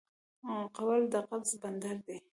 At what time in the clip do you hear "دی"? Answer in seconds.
2.05-2.17